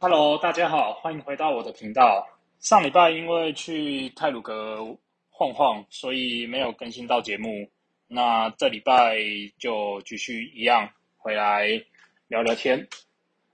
[0.00, 2.24] Hello，大家好，欢迎回到我的频道。
[2.60, 4.96] 上礼拜因为去泰鲁阁
[5.28, 7.68] 晃晃，所以没有更新到节目。
[8.06, 9.18] 那这礼拜
[9.58, 11.82] 就继续一样回来
[12.28, 12.86] 聊聊天。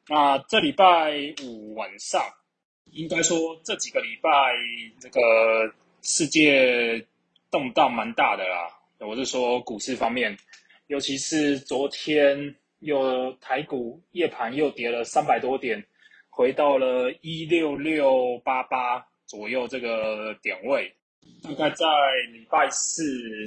[0.06, 2.22] 那这礼拜五晚上，
[2.92, 4.30] 应该说这几个礼拜
[5.00, 5.72] 这个
[6.02, 7.02] 世界
[7.50, 8.68] 动荡蛮大的啦。
[8.98, 10.36] 我是说股市方面，
[10.88, 15.82] 尤其是昨天又台股夜盘又跌了三百多点。
[16.36, 20.92] 回到了一六六八八左右这个点位，
[21.44, 21.86] 大概在
[22.32, 23.04] 礼拜四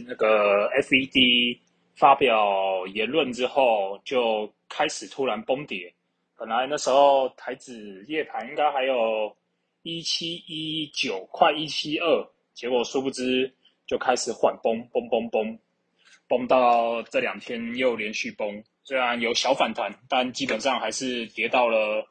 [0.08, 1.60] 那个 FED
[1.98, 5.94] 发表言论之后，就开始突然崩跌。
[6.38, 9.36] 本来那时候台指夜盘应该还有
[9.82, 13.54] 一七一九，快一七二，结果殊不知
[13.86, 15.60] 就开始缓崩，崩崩崩，
[16.30, 18.64] 崩到这两天又连续崩。
[18.86, 22.08] 虽然有小反弹，但基本上还是跌到了。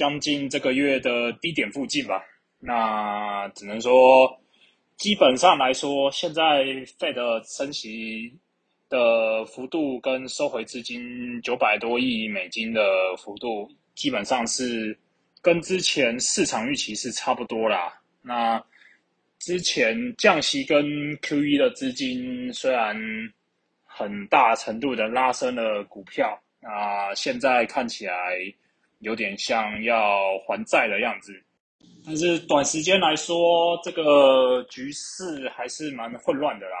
[0.00, 2.24] 将近这个月的低点附近吧，
[2.58, 4.34] 那只能说，
[4.96, 6.64] 基本上来说，现在
[6.98, 8.32] Fed 升息
[8.88, 12.80] 的幅度跟收回资金九百多亿美金的
[13.18, 14.98] 幅度，基本上是
[15.42, 17.92] 跟之前市场预期是差不多啦。
[18.22, 18.58] 那
[19.38, 20.82] 之前降息跟
[21.18, 22.96] QE 的资金虽然
[23.84, 28.14] 很大程度的拉升了股票，那现在看起来。
[29.00, 31.32] 有点像要还债的样子，
[32.04, 36.76] 但是短时间来说，这个局势还是蛮混乱的啦。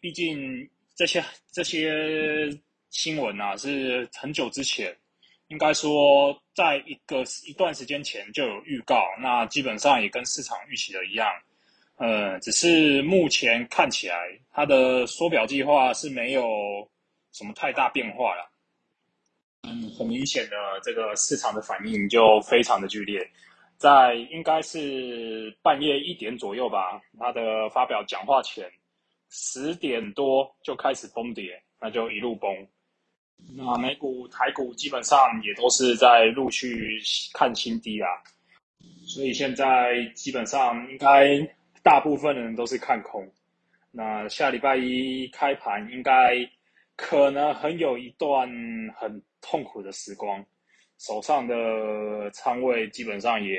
[0.00, 1.22] 毕竟这些
[1.52, 2.48] 这些
[2.90, 4.96] 新闻啊，是很久之前，
[5.48, 11.28] 应该说在一个一段时间前就有预告，那基本上也跟市场预期的一样，
[11.96, 14.16] 呃，只是目前看起来
[14.52, 16.88] 它的缩表计划是没有
[17.32, 18.50] 什么太大变化了。
[19.66, 23.20] 嗯，很明显的，这个市场的反应就非常的剧烈，
[23.76, 28.70] 在应该是半夜一点左右吧，他的发表讲话前，
[29.28, 32.48] 十点多就开始崩跌，那就一路崩。
[33.56, 37.00] 那美股、台股基本上也都是在陆续
[37.34, 38.08] 看新低啊，
[39.04, 41.38] 所以现在基本上应该
[41.82, 43.28] 大部分人都是看空。
[43.90, 46.48] 那下礼拜一开盘应该。
[46.98, 48.48] 可能很有一段
[48.96, 50.44] 很痛苦的时光，
[50.98, 51.54] 手上的
[52.32, 53.56] 仓位基本上也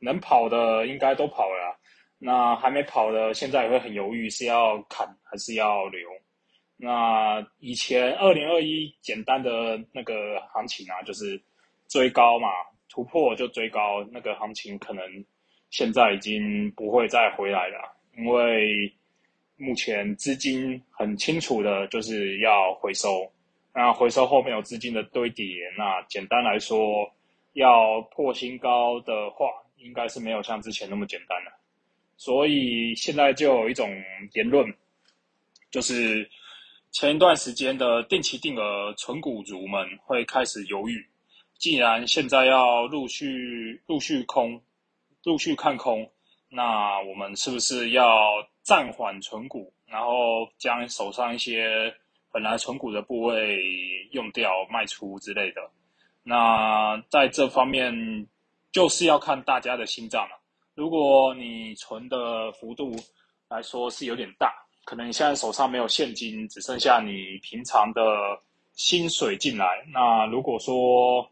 [0.00, 1.78] 能跑的应该都跑了，
[2.18, 6.00] 那还没跑的现在也会很犹豫是要砍还是要留。
[6.76, 11.40] 那以前二零二一简单的那个行情啊，就是
[11.88, 12.48] 追高嘛，
[12.88, 15.04] 突破就追高，那个行情可能
[15.70, 18.92] 现在已经不会再回来了，因为。
[19.58, 23.26] 目前资金很清楚的，就是要回收。
[23.78, 25.44] 那回收后面有资金的堆叠，
[25.76, 27.12] 那简单来说，
[27.52, 31.52] 要破新高的话，应该是没有像之前那么简单了。
[32.16, 33.86] 所以现在就有一种
[34.32, 34.66] 言论，
[35.70, 36.26] 就是
[36.90, 41.06] 前一段时间的定期定额存股族们会开始犹豫，
[41.58, 44.58] 既然现在要陆续陆续空，
[45.22, 46.10] 陆续看空，
[46.48, 48.08] 那我们是不是要？
[48.66, 51.94] 暂缓存股，然后将手上一些
[52.36, 53.64] 本来存股的部位
[54.12, 55.70] 用掉、卖出之类的。
[56.22, 58.26] 那在这方面，
[58.70, 60.38] 就是要看大家的心脏了。
[60.74, 62.94] 如果你存的幅度
[63.48, 64.52] 来说是有点大，
[64.84, 68.38] 可能你现在手上没有现金，只剩下你平常的
[68.74, 69.82] 薪水进来。
[69.90, 71.26] 那如果说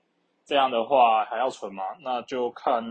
[0.47, 1.85] 这样的话还要存吗？
[2.01, 2.83] 那就看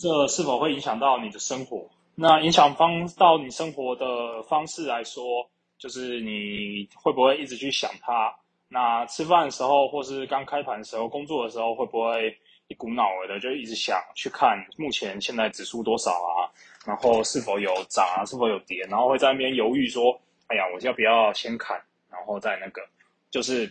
[0.00, 1.88] 这是否会影响到你的生活。
[2.16, 5.48] 那影响方到你生活的方式来说，
[5.82, 8.32] 就是你会不会一直去想它？
[8.68, 12.38] 那吃饭的时候，或是刚开盘的时候，工作的时候，会不会
[12.68, 16.46] 一股脑儿的就一直想去看目前现在指数多少啊？
[16.86, 18.24] 然后是否有涨啊？
[18.24, 18.80] 是否有跌？
[18.88, 20.16] 然后会在那边犹豫说
[20.46, 21.76] ：“哎呀，我要不要先砍？
[22.08, 22.80] 然后再那个？”
[23.28, 23.68] 就是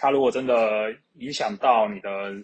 [0.00, 2.34] 它如果真的影响到你的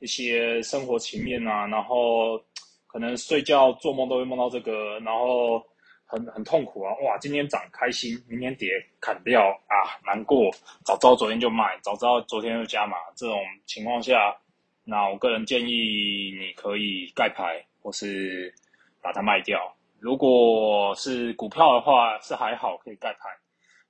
[0.00, 2.42] 一些生活情面啊，然后。
[2.86, 5.60] 可能睡觉做梦都会梦到这个，然后
[6.06, 6.92] 很很痛苦啊！
[7.02, 8.68] 哇，今天涨开心，明天跌
[9.00, 9.74] 砍掉啊，
[10.06, 10.50] 难过。
[10.84, 12.96] 早知道昨天就卖，早知道昨天就加码。
[13.16, 14.36] 这种情况下，
[14.84, 18.54] 那我个人建议你可以盖牌，或是
[19.02, 19.74] 把它卖掉。
[19.98, 23.28] 如果是股票的话，是还好可以盖牌，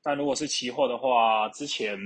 [0.02, 1.98] 但如果是期货的话，之前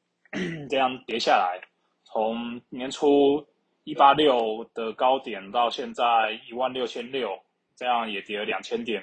[0.68, 1.60] 这样跌下来，
[2.04, 3.46] 从年初。
[3.84, 7.30] 一八六的高点到现在一万六千六，
[7.74, 9.02] 这样也跌了两千点。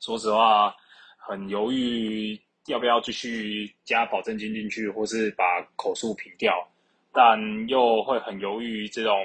[0.00, 0.74] 说实话，
[1.16, 6.66] 很犹豫要不要继续加保证金进去，或是把口数平掉。
[7.12, 9.24] 但又会很犹豫，这种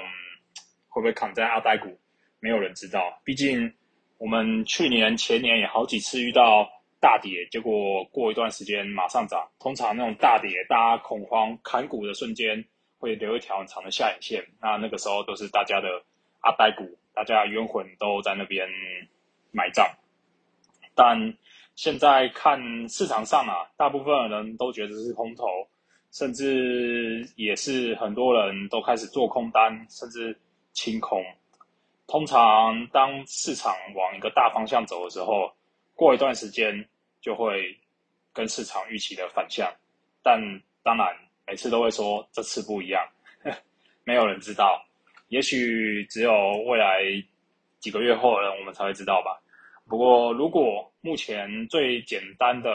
[0.88, 1.98] 会不会扛在阿呆股，
[2.40, 3.20] 没有人知道。
[3.22, 3.70] 毕竟
[4.16, 6.66] 我们去年、前年也好几次遇到
[7.00, 9.46] 大跌，结果过一段时间马上涨。
[9.58, 12.64] 通常那种大跌，大家恐慌砍股的瞬间，
[12.98, 14.42] 会留一条很长的下影线。
[14.60, 16.02] 那那个时候都是大家的
[16.40, 18.66] 阿呆股，大家冤魂都在那边
[19.50, 19.86] 买账。
[20.94, 21.34] 但
[21.74, 25.46] 现在看市场上啊，大部分人都觉得是空头，
[26.10, 30.38] 甚至也是很多人都开始做空单，甚至
[30.72, 31.24] 清空。
[32.06, 35.50] 通常当市场往一个大方向走的时候，
[35.94, 36.86] 过一段时间
[37.22, 37.74] 就会
[38.34, 39.72] 跟市场预期的反向。
[40.22, 40.38] 但
[40.82, 41.06] 当然，
[41.46, 43.02] 每次都会说这次不一样，
[44.04, 44.84] 没有人知道。
[45.28, 46.32] 也许只有
[46.66, 47.00] 未来
[47.78, 49.40] 几个月后呢，我们才会知道吧。
[49.92, 52.70] 不过，如果目前最简单的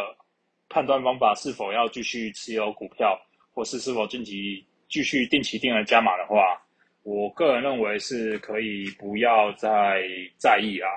[0.69, 3.19] 判断方法是否要继续持有股票，
[3.55, 6.61] 或是是否近期继续定期定额加码的话，
[7.01, 10.03] 我个人认为是可以不要再
[10.37, 10.87] 在意啦。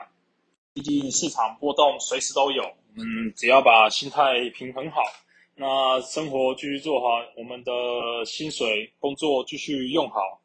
[0.75, 2.63] 毕竟市场波动随时都有，
[2.99, 5.01] 嗯，只要把心态平衡好，
[5.57, 7.73] 那生活继续做好，我们的
[8.27, 10.39] 薪水工作继续用好。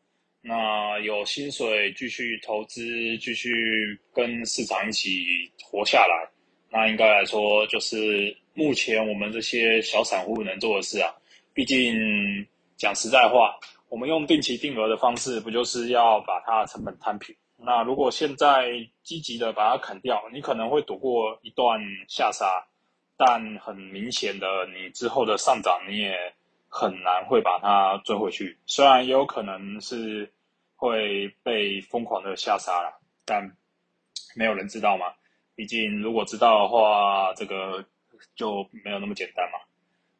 [0.47, 6.29] 那有薪水继续投资，继续跟市场一起活下来，
[6.69, 11.11] 那应该来说就是目前我们这些小散户能做的事啊。
[11.51, 12.45] 毕竟
[12.77, 13.57] 讲实在话，
[13.89, 17.35] 我们用定期定额的方式，不就是要把它成本摊平？
[17.57, 18.67] 那如果现在
[19.01, 22.63] 积极的把它砍掉，你可能会躲过一段下杀，
[23.17, 26.15] 但很明显的，你之后的上涨你也
[26.75, 28.57] 很难会把它追回去。
[28.65, 30.31] 虽然也有可能是。
[30.77, 33.55] 会被疯狂的下杀了，但
[34.35, 35.05] 没有人知道嘛。
[35.55, 37.83] 毕竟如果知道的话，这个
[38.35, 39.59] 就没有那么简单嘛。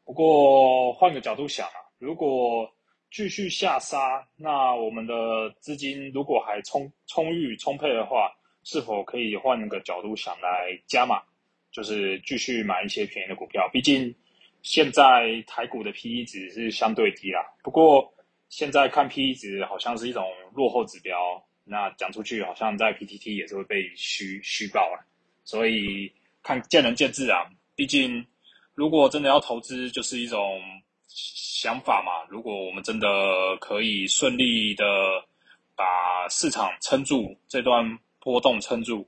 [0.06, 2.74] 不过换个角度想啊，如果
[3.12, 5.14] 继续下杀，那我们的
[5.60, 8.32] 资金如果还充充裕充沛的话，
[8.64, 11.22] 是否可以换个角度想来加码，
[11.70, 13.70] 就是继续买一些便宜的股票？
[13.74, 14.16] 毕竟
[14.66, 17.40] 现在台股的 PE 值是相对低啦。
[17.62, 18.12] 不过
[18.50, 20.26] 现在看 P E 值好像是一种
[20.56, 21.16] 落后指标，
[21.64, 24.98] 那讲出去好像在 P T T 也是会被虚虚报啊，
[25.44, 27.46] 所以看见仁见智啊。
[27.76, 28.26] 毕竟
[28.74, 30.60] 如果真的要投资，就是一种
[31.08, 32.28] 想法嘛。
[32.28, 33.08] 如果我们真的
[33.62, 34.84] 可以顺利的
[35.76, 37.86] 把市场撑住，这段
[38.20, 39.08] 波动撑住，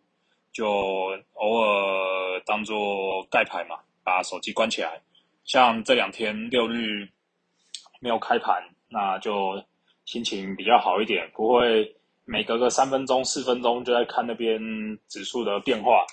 [0.54, 5.02] 就偶尔当做盖牌嘛，把手机关起来。
[5.48, 7.10] 像这两天六日
[8.00, 8.64] 没有开盘。
[8.90, 9.62] 那就
[10.06, 14.62] 心情比较好一点，不会每隔个三分钟、四分钟就在看那边
[15.10, 16.06] 指数的变化。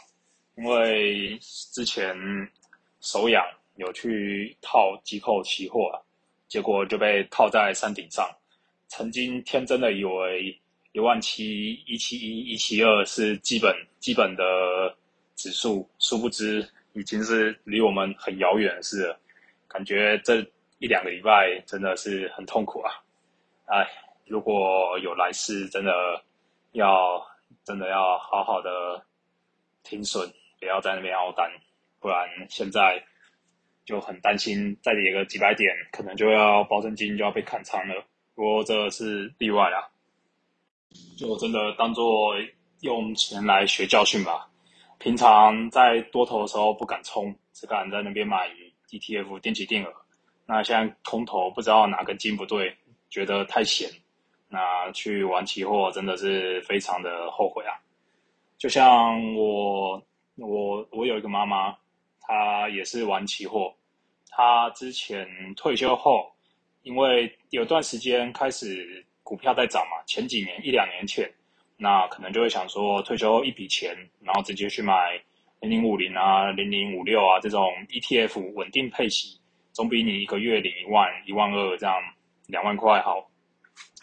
[0.57, 2.17] 因为之前
[3.01, 3.45] 手痒
[3.77, 6.01] 有去套机构期货，
[6.49, 8.29] 结果就被套在山顶上。
[8.89, 10.57] 曾经天真的以为
[10.93, 14.43] 一万七、一七一、一七二是基本基本的
[15.37, 19.21] 指数，殊不知已经是离我们很遥远的事了。
[19.75, 20.43] 感觉这。
[20.81, 22.93] 一两个礼拜真的是很痛苦啊！
[23.67, 23.89] 哎，
[24.27, 25.93] 如果有来世，真的
[26.73, 27.25] 要
[27.63, 29.03] 真的要好好的
[29.83, 30.31] 停损，
[30.61, 31.51] 不要在那边熬单，
[32.01, 33.03] 不然现在
[33.87, 38.05] 就很担心再跌个几百点，可能就要保证金就要被砍仓了。
[38.35, 39.89] 不过这是例外啊，
[41.17, 42.35] 就真的当做
[42.81, 44.51] 用钱来学教训吧。
[44.99, 48.51] 平常在多头的时候不敢冲，只敢在那边买
[48.91, 49.93] ETF 定期定额。
[50.47, 52.77] 那现在空头不知道哪根筋不对，
[53.09, 53.91] 觉得太闲，
[54.49, 57.73] 那去玩期货真的是非常的后悔啊！
[58.59, 60.03] 就像我，
[60.37, 61.75] 我，我有一个妈妈，
[62.21, 63.75] 她也是玩期货。
[64.29, 66.31] 她之前退休后，
[66.83, 71.33] 因为有段时间开始股票在涨嘛，前几年一两年前，
[71.79, 75.19] 那可能就会想说，退休一笔钱，然后直接去买
[75.65, 79.41] 零零五零啊、零零五六啊这种 ETF 稳定配息。
[79.73, 81.97] 总比你一个月领一万、一万二这样
[82.47, 83.29] 两万块好。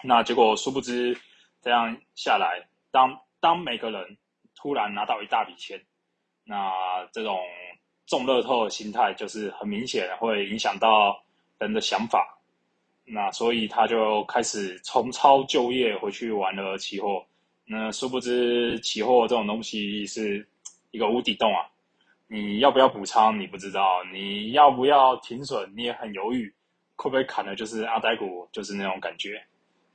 [0.04, 1.16] 那结果殊不知，
[1.62, 4.18] 这样下来，当当每个人
[4.56, 5.80] 突然拿到一大笔钱，
[6.44, 6.72] 那
[7.14, 7.40] 这种
[8.06, 11.24] 中乐透的心态就是很明显会影响到
[11.60, 12.38] 人的想法。
[13.06, 17.24] 那所以他就开始重操旧业，回去玩了期货。
[17.64, 20.46] 那殊不知，期货这种东西是
[20.92, 21.68] 一个无底洞啊。
[22.28, 23.38] 你要不要补仓？
[23.38, 25.74] 你不知道，你要不要停损？
[25.76, 26.54] 你也很犹豫，
[26.96, 27.56] 会不会砍的？
[27.56, 29.44] 就是阿呆股，就是那种感觉。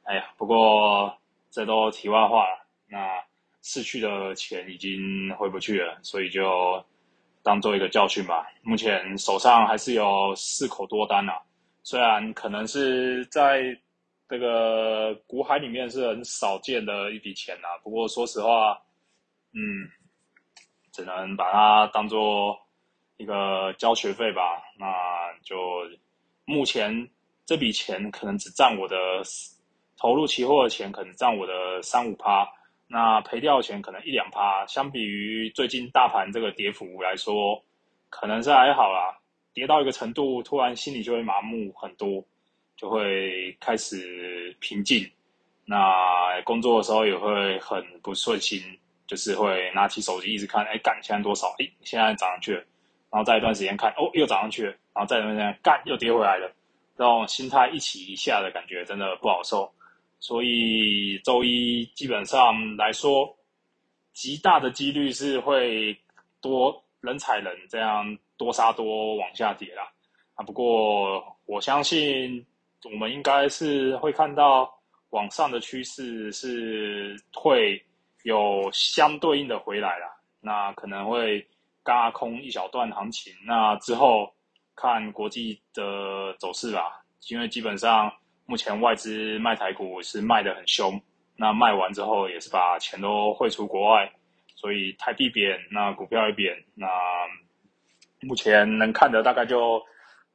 [0.02, 1.16] 哎呀，不过
[1.50, 2.66] 这都题外话了。
[2.88, 3.24] 那
[3.62, 6.84] 失去的钱已经回不去了，所以就
[7.42, 8.46] 当做一个教训吧。
[8.62, 11.40] 目前手上还是有四口多单啊，
[11.82, 13.62] 虽然可能是在
[14.28, 17.78] 这个股海里面是很少见的一笔钱啊。
[17.82, 18.78] 不过说实话，
[19.52, 19.88] 嗯，
[20.96, 22.58] 只能把它当做
[23.18, 24.62] 一个交学费吧。
[24.78, 24.86] 那
[25.42, 25.82] 就
[26.46, 27.10] 目前
[27.44, 28.96] 这笔钱可能只占我的
[29.98, 32.48] 投入期货的钱，可能占我的三五趴。
[32.88, 37.62] 那赔掉的钱可能一两趴，相比于最近大盘这个跌幅来说，
[38.08, 39.18] 可能是还好啦。
[39.52, 42.24] 跌到一个程度，突然心里就会麻木很多，
[42.74, 45.06] 就会开始平静。
[45.64, 48.60] 那工作的时候也会很不顺心，
[49.06, 51.54] 就是会拿起手机一直看，哎，干现在多少？
[51.58, 52.64] 哎，现在涨上去了。
[53.10, 54.70] 然后再一段时间看，哦，又涨上去了。
[54.92, 56.52] 然后再一段时间干，又跌回来了。
[56.96, 59.72] 这种心态一起一下的感觉，真的不好受。
[60.18, 63.34] 所以周一基本上来说，
[64.12, 65.96] 极大的几率是会
[66.40, 69.88] 多人踩人，这样多杀多往下跌啦。
[70.34, 72.44] 啊，不过我相信
[72.84, 74.68] 我们应该是会看到
[75.10, 77.80] 往上的趋势是会
[78.26, 80.06] 有相对应的回来啦。
[80.40, 81.46] 那可能会
[81.82, 84.30] 嘎空一小段行情，那之后
[84.74, 88.12] 看国际的走势吧，因为基本上。
[88.48, 91.02] 目前外资卖台股是卖的很凶，
[91.34, 94.08] 那卖完之后也是把钱都汇出国外，
[94.54, 96.54] 所以台币贬，那股票也贬。
[96.76, 96.86] 那
[98.20, 99.82] 目前能看的大概就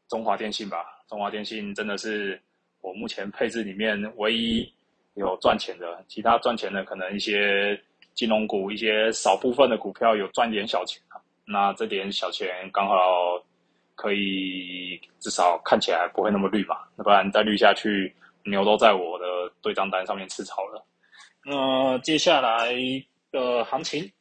[0.09, 2.37] 中华电信吧，中华电信真的是
[2.81, 4.69] 我目前配置里面唯一
[5.15, 7.79] 有赚钱的，其他赚钱的可能一些
[8.13, 11.21] 金融股，一些少部分的股票有赚点小钱啊。
[11.45, 12.95] 那这点小钱刚好。
[13.93, 18.11] 可以至少看起来不会那么绿嘛，要不然再绿下去，
[18.45, 19.25] 牛都在我的
[19.61, 20.83] 对账单上面吃草了。
[21.45, 22.73] 那接下来
[23.31, 24.11] 的行情，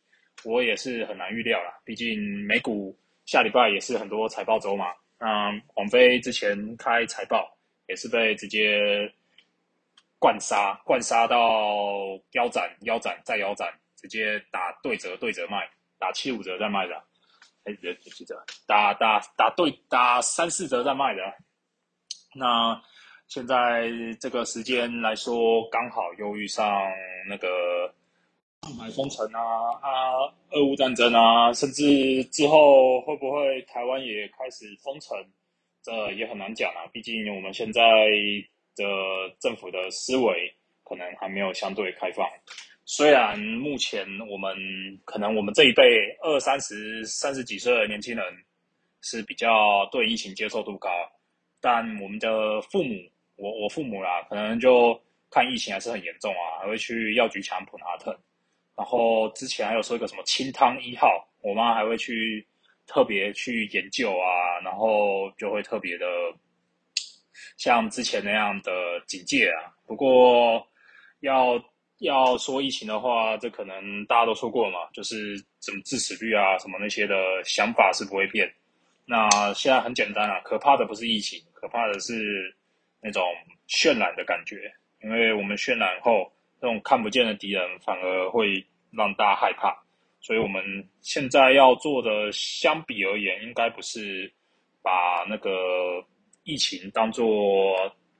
[0.44, 2.94] 我也是很难预料了，毕竟美股
[3.24, 4.84] 下礼拜也是很多财报周嘛。
[5.18, 7.50] 那王菲之前开财报
[7.86, 9.10] 也是被直接
[10.20, 11.38] 灌杀，灌杀到
[12.32, 16.94] 腰斩、腰斩再腰斩，直接打对折、对折卖，打七五折再卖的。
[17.64, 21.22] 哎，别记者打打打对打三四折在卖的，
[22.34, 22.80] 那
[23.28, 26.90] 现在这个时间来说，刚好又遇上
[27.28, 27.92] 那个
[28.62, 29.40] 上海封城啊
[29.82, 35.16] 啊，俄乌战争啊，甚至之后会不会台湾也开始封城，
[35.82, 36.86] 这也很难讲啊。
[36.92, 37.82] 毕竟我们现在
[38.76, 38.84] 的
[39.38, 40.52] 政府的思维
[40.84, 42.28] 可能还没有相对开放。
[42.84, 44.56] 虽然目前我们
[45.04, 48.24] 可能我们这一辈二三十、三十几岁的年轻人
[49.00, 50.90] 是比较对疫情接受度高，
[51.60, 52.96] 但我们的父母，
[53.36, 55.00] 我我父母啦，可能就
[55.30, 58.18] 看疫情还是很严重啊，还会去药局抢普拿特。
[58.76, 62.44] 然后之前还有说一个什么清汤一号，我妈还会去
[62.86, 66.06] 特别去研究啊，然后就会特别的
[67.60, 68.72] 像之前那样的
[69.06, 69.70] 警戒啊。
[69.86, 70.66] 不过
[71.20, 71.62] 要。
[72.00, 77.14] 要说疫情的话，这可能大家都说过嘛，就是什么致死率啊，什么那些的
[77.44, 78.50] 想法是不会变。
[79.04, 82.56] 那现在很简单啊，可怕的不是疫情，可怕的是
[83.02, 83.22] 那种
[83.68, 84.72] 渲染的感觉，
[85.04, 89.76] 因为我们渲染后，那种看不见的敌人反而会让大家害怕。
[90.22, 90.64] 所以我们
[91.02, 94.32] 现在要做的，相比而言，应该不是
[94.80, 96.02] 把那个
[96.50, 97.24] 疫情当做，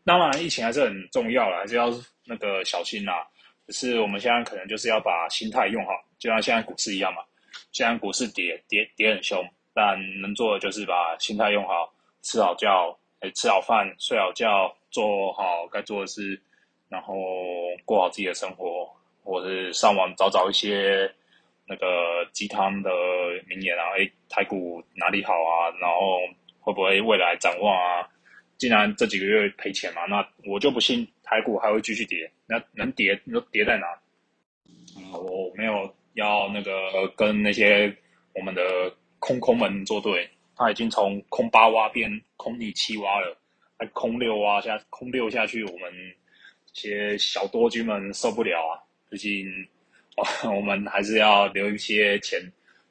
[0.05, 1.91] 当然疫情还是很重要了，还是要
[2.25, 3.13] 那个小心呐。
[3.71, 7.23] 是我们现在可能就是要把心态用好，就像现在股市一样嘛。
[7.73, 9.45] 现在股市跌跌跌很凶，
[9.75, 16.41] 但能做的就是把心态用好，吃好觉，哎，吃好饭，睡好觉，做好该做的事，
[16.89, 17.15] 然后
[17.85, 18.89] 过好自己的生活，
[19.23, 21.09] 或者是上网找找一些
[21.67, 21.87] 那个
[22.33, 22.91] 鸡汤的
[23.47, 25.71] 名言啊，哎，台股哪里好啊？
[25.81, 26.19] 然后
[26.61, 28.09] 会不会未来展望啊？
[28.61, 31.09] 既然这几个月赔钱嘛，那我就不信。
[31.23, 33.19] 台股还会继续跌，那能跌？
[33.25, 33.87] 你说跌在哪？
[33.87, 37.97] 啊，我没有要那个跟那些
[38.35, 38.63] 我们的
[39.21, 43.35] 空空们作对，他已经从空八挖变空你七挖了，
[43.79, 45.93] 还空六挖下，空六下去，我们
[46.73, 48.83] 这些小多军们受不了啊！
[49.09, 49.47] 最近，
[50.53, 52.41] 我们还是要留一些钱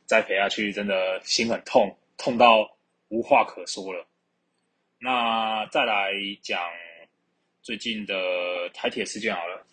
[0.05, 2.65] 再赔下去，真的心很痛，痛到
[3.09, 4.07] 无话可说了。
[4.99, 6.59] 那再来讲。
[7.61, 8.15] 最近的
[8.73, 9.63] 台铁事件好了，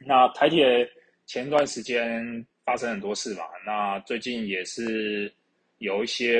[0.00, 0.86] 那台铁
[1.24, 5.32] 前段时间发生很多事嘛，那最近也是
[5.78, 6.34] 有一些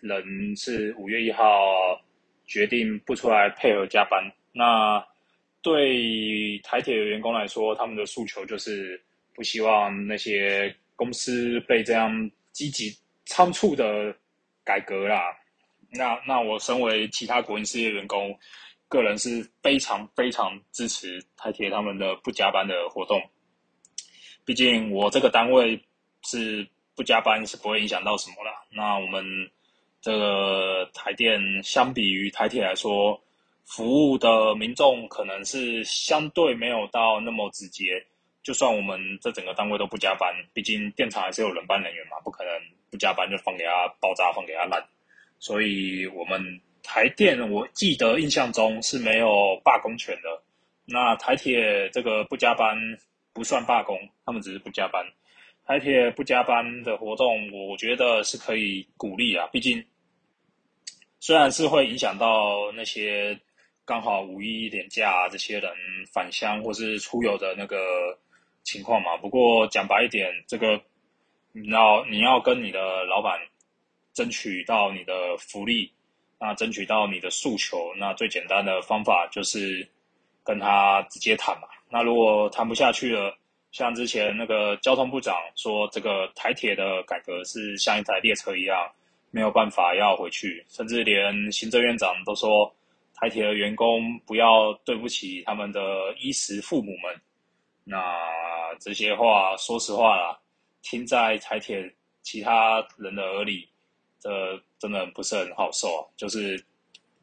[0.00, 2.00] 人是五月一号
[2.46, 4.22] 决定不出来配合加班。
[4.52, 5.04] 那
[5.60, 8.98] 对台铁的员工来说，他们的诉求就是
[9.34, 14.16] 不希望那些公司被这样积极仓促的
[14.64, 15.36] 改革啦。
[15.94, 18.38] 那那我身为其他国营事业员工。
[18.86, 23.20] 个人是非常非常支持台铁他们的不加班的活动。
[24.44, 25.82] 毕竟我这个单位
[26.22, 28.52] 是不加班是不会影响到什么啦。
[28.70, 29.24] 那我们
[30.00, 33.20] 这个台电相比于台铁来说，
[33.64, 38.04] 服务的民众可能是相对没有到那么直接。
[38.44, 42.52] 就算我们这整个单位都不加班，毕竟电厂还是有轮班人员嘛，不可能
[42.92, 44.80] 不加班就放给他爆炸，放给他烂。
[45.38, 50.42] 所以，我们台电我记得印象中是没有罢工权的。
[50.84, 52.76] 那台铁这个不加班
[53.32, 55.04] 不算罢工，他们只是不加班。
[55.66, 59.46] 台铁不加班的活动，我觉得是可以鼓励啊。
[59.52, 59.84] 毕竟，
[61.20, 63.38] 虽然是会影响到那些
[63.84, 65.72] 刚好五一连假这些人
[66.12, 67.78] 返乡或是出游的那个。
[68.66, 70.80] 情况嘛，不过讲白一点，这个
[71.52, 73.38] 你要你要跟你的老板
[74.14, 75.92] 争取到你的福利，
[76.40, 79.86] 那争取到你的诉求，那最简单的方法就是
[80.42, 81.68] 跟他直接谈嘛。
[81.90, 83.36] 那如果谈不下去了，
[83.72, 88.90] 像之前那个交通部长说，这个台铁的改革是像一台列车一样，
[89.30, 92.72] 没有办法要回去，甚至连行政院长都说，
[93.16, 97.20] 台铁的员工不要对不起他们的衣食父母们。
[97.82, 98.16] 那
[98.80, 100.38] 这些话，说实话啦，
[100.82, 101.92] 听在台铁
[102.22, 103.68] 其他人的耳里，
[104.24, 104.30] 这
[104.78, 106.00] 真的不是很好受啊。
[106.16, 106.64] 就是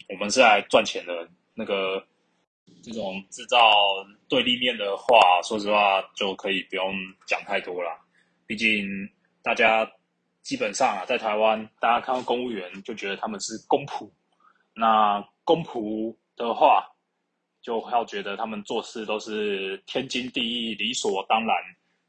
[0.08, 2.06] 我们是来赚钱的，那个
[2.84, 3.58] 这种制造
[4.30, 6.94] 对立面的话，说实话就可以不用
[7.26, 7.90] 讲太多了。
[8.46, 8.88] 毕竟
[9.42, 9.92] 大家
[10.44, 14.08] 基本上啊，在台湾，大家看到公务员就觉得他们是公仆。
[14.76, 16.88] 那公仆的话。
[17.64, 21.56] 就要觉得他们做事都是天经地义、理所当然，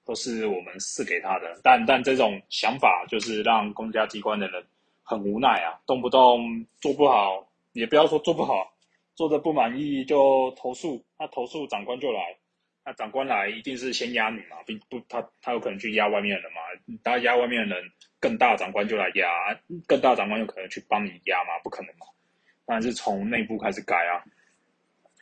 [0.02, 1.60] 都是我们赐给他的。
[1.62, 4.64] 但但这种想法就是让公家机关的人
[5.02, 8.72] 很无奈啊，动不动做不好，也不要说做不好，
[9.14, 12.36] 做的不满意就投诉，那投诉长官就来，
[12.84, 16.60] 那长官来一定是先压你嘛，并不他他有可能去压外面的人嘛，
[17.02, 17.84] 他压外面的人，
[18.20, 19.26] 更大长官就来压，
[19.86, 22.06] 更大长官有可能去帮你压嘛，不可能嘛，
[22.64, 24.24] 当然是从内部开始改啊。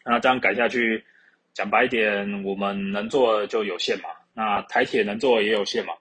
[0.03, 1.05] 那这样改下去，
[1.53, 4.09] 讲白一点，我们能做的就有限嘛。
[4.33, 5.93] 那台铁能做的也有限嘛。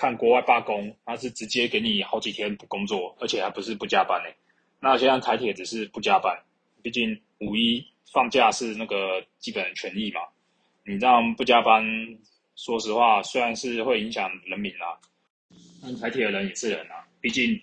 [0.00, 4.30] 看国外罢工，他是直接给你好几天不工作，而且还不是不加班呢。
[4.80, 6.34] 那现在台铁只是不加班，
[6.80, 10.22] 毕竟五一放假是那个基本权益嘛。
[10.86, 11.84] 你这样不加班，
[12.56, 14.96] 说实话，虽然是会影响人民啊，
[15.82, 17.04] 但台铁的人也是人啊。
[17.20, 17.60] 毕竟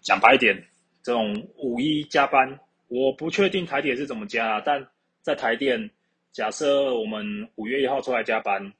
[0.00, 0.60] 讲白一点，
[1.04, 4.84] 这种五一加班，我不确定台铁是怎么加，但。
[5.22, 5.90] 在台电，
[6.30, 8.72] 假设我们五月一号出来加班，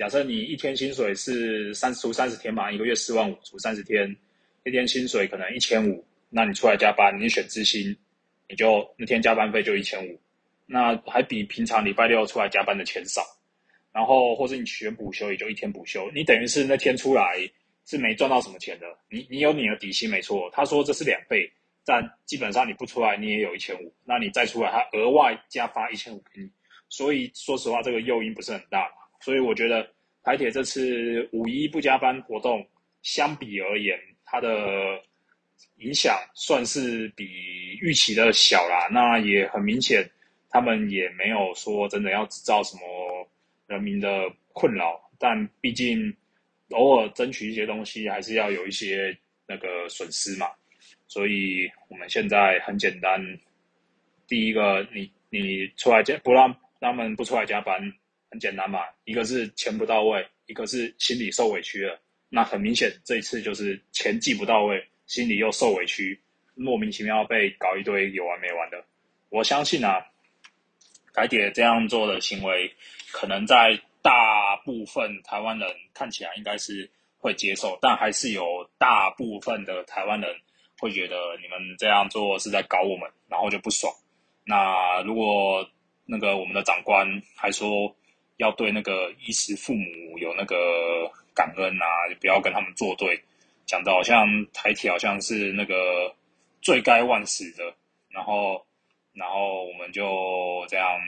[0.00, 4.16] 假设你一天薪水是三除三十天嘛，一个月四万五除三十天，
[4.64, 7.94] 一天薪水可能一千五，那你出来加班，你选资薪，
[8.48, 10.18] 你就那天加班费就一千五，
[10.64, 13.20] 那还比平常礼拜六出来加班的钱少，
[13.92, 17.46] 然后或者你选补休也就一天补休，你等于是那天出来
[17.84, 21.52] 是没赚到什么钱的，你你有你的底薪没错，他说这是两倍。
[21.84, 26.50] 但基本上你不出来，你也有一千五，那你再出来，他额外加发一千五给你。
[26.88, 28.90] 所以说实话，这个诱因不是很大。
[29.20, 29.88] 所以我觉得
[30.22, 32.66] 台铁这次五一不加班活动，
[33.02, 35.00] 相比而言，它的
[35.76, 37.24] 影响算是比
[37.80, 38.88] 预期的小啦。
[38.90, 40.08] 那也很明显，
[40.48, 43.28] 他们也没有说真的要制造什么
[43.66, 44.08] 人民的
[44.52, 45.00] 困扰。
[45.18, 46.14] 但毕竟
[46.70, 50.46] 偶尔争取一些东西，还是要有一些那个损失嘛。
[51.06, 53.20] 所以我们现在很简单，
[54.26, 57.80] 第一个，你你出来加不让他们不出来加班，
[58.30, 58.80] 很简单嘛。
[59.04, 61.98] 一个是钱不到位，一个是心里受委屈了。
[62.28, 66.20] 那很明显，这一次就是钱寄不到位，心里又受委屈，
[66.54, 68.84] 莫名其妙被搞一堆有完没完的。
[69.28, 70.00] 我相信啊，
[71.12, 72.72] 凯姐这样做的行为，
[73.12, 76.88] 可能在大部分台湾人看起来应该是
[77.18, 80.34] 会接受，但还是有大部分的台湾人。
[80.78, 83.92] 会觉得你们这样做是在搞我们，然后就不爽。
[84.44, 85.68] 那如果
[86.06, 87.94] 那个我们的长官还说
[88.40, 90.56] 要对那个衣食父母有那个
[91.34, 91.86] 感恩啊，
[92.20, 93.22] 不要跟他们作对，
[93.66, 96.14] 讲的好像台铁好像是那个
[96.60, 97.74] 罪该万死的，
[98.08, 98.66] 然后
[99.12, 100.98] 然后我们就这样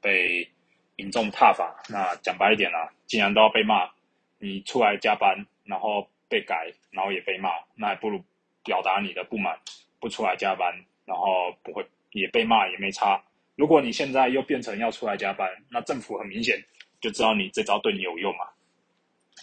[0.00, 0.48] 被
[0.96, 1.74] 民众踏伐。
[1.88, 3.90] 那讲白一点啊，既然都要被骂，
[4.38, 8.22] 你出来加班，然后被改，然后也被骂，那还不如。
[8.66, 9.56] 表达你的不满，
[10.00, 13.22] 不出来加班，然后不会也被骂也没差。
[13.56, 16.62] 如果你现在又变成要出来加班，那政府很明显
[17.00, 18.44] 就知道你这招对你有用嘛。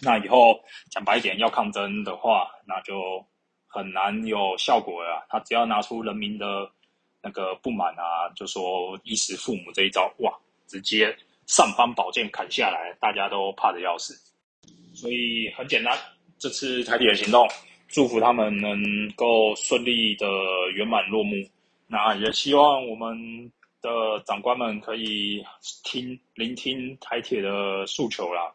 [0.00, 0.58] 那以后
[0.90, 3.24] 讲白一点，要抗争的话，那就
[3.66, 5.26] 很难有效果了。
[5.28, 6.68] 他只要拿出人民的
[7.22, 10.32] 那个不满啊，就说衣食父母这一招，哇，
[10.66, 14.14] 直接上方宝剑砍下来，大家都怕的要死。
[14.94, 15.98] 所以很简单，
[16.38, 17.48] 这次台铁的行动，
[17.88, 20.26] 祝福他们能够顺利的
[20.74, 21.34] 圆满落幕。
[21.86, 23.52] 那也希望我们
[23.84, 25.44] 的长官们可以
[25.84, 28.50] 听聆听台铁的诉求啦。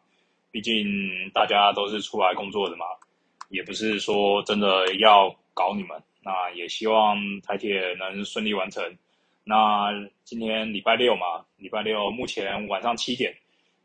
[0.50, 0.84] 毕竟
[1.32, 2.84] 大家都是出来工作的嘛，
[3.48, 6.02] 也不是说真的要搞你们。
[6.22, 8.84] 那也希望台铁能顺利完成。
[9.44, 9.90] 那
[10.24, 13.32] 今天礼拜六嘛，礼拜六目前晚上七点。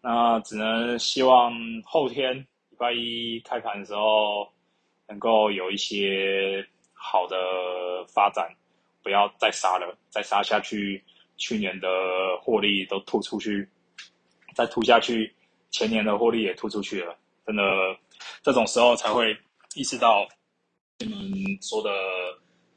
[0.02, 1.54] 那只能希望
[1.84, 2.36] 后天
[2.70, 4.52] 礼拜一开盘的时候，
[5.08, 7.38] 能够有一些好的
[8.08, 8.52] 发展，
[9.04, 11.04] 不要再杀了，再杀下去，
[11.38, 11.88] 去年的
[12.42, 13.68] 获利都吐出去，
[14.56, 15.34] 再吐下去，
[15.72, 17.64] 前年的获利也吐出去了，真的，
[18.42, 19.36] 这种时候才会
[19.76, 20.28] 意识到
[21.00, 21.18] 你们
[21.62, 21.90] 说的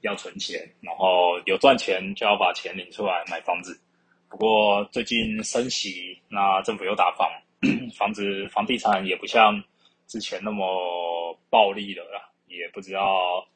[0.01, 3.81] 要存钱，然后有赚钱就要把钱领出来买房子。
[4.29, 7.29] 不过最近升息，那政府又打房，
[7.97, 9.63] 房子房地产也不像
[10.07, 12.25] 之前那么暴利了啦。
[12.51, 13.47] 也不知道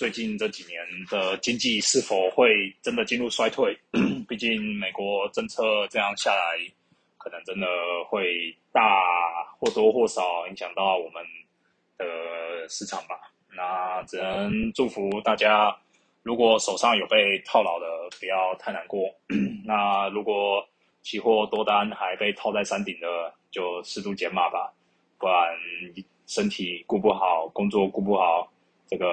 [0.00, 3.78] 最近这几年的经济是否会真的进入衰退。
[4.26, 6.56] 毕竟美国政策这样下来，
[7.18, 7.66] 可能真的
[8.08, 8.80] 会大
[9.58, 11.22] 或多或少影响到我们
[11.98, 13.30] 的市场吧。
[13.54, 15.76] 那只能祝福大家。
[16.22, 17.86] 如果手上有被套牢的，
[18.18, 19.06] 不要太难过。
[19.66, 20.66] 那如果
[21.02, 24.72] 期货多单还被套在山顶的，就适度减码吧。
[25.18, 25.54] 不然
[26.26, 28.50] 身体顾不好，工作顾不好，
[28.88, 29.06] 这个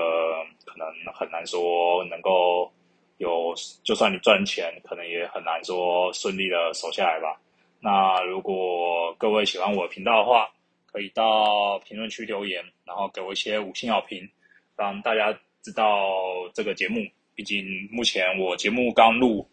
[0.77, 2.71] 能很难说能够
[3.17, 3.53] 有。
[3.83, 7.39] 就算你赚钱，可能也很难说顺利的守下来吧。
[7.79, 10.49] 那如果各位喜欢我频道的话，
[10.85, 14.29] 可以到评论区留言，然后给我一些五星好评，
[14.77, 15.37] 让大家。
[15.63, 17.01] 知道这个节目，
[17.35, 19.45] 毕竟目前我节目刚录，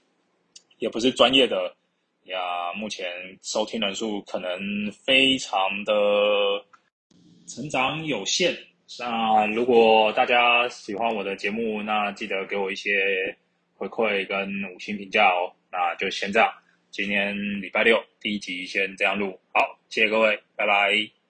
[0.78, 1.74] 也不是专业的
[2.26, 2.72] 呀。
[2.76, 3.04] 目前
[3.42, 4.56] 收听人数可能
[4.92, 5.92] 非常的
[7.48, 8.56] 成长有限。
[8.98, 13.36] 那如果大家喜欢我的节目，那记得给我一些
[13.76, 15.50] 回馈跟五星评价哦。
[15.72, 16.48] 那就先这样，
[16.90, 21.23] 今天礼拜六第一集先这样录，好，谢谢各位，拜拜。